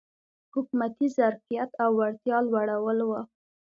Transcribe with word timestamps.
حکومتي 0.53 1.07
ظرفیت 1.17 1.69
او 1.83 1.89
وړتیا 1.99 2.37
لوړول 2.49 2.99
و. 3.03 3.09